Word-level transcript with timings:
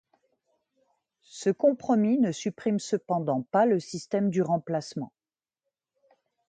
Ce 1.29 1.51
compromis 1.51 2.17
ne 2.17 2.31
supprime 2.31 2.79
cependant 2.79 3.43
pas 3.51 3.67
le 3.67 3.79
système 3.79 4.31
du 4.31 4.41
remplacement. 4.41 5.13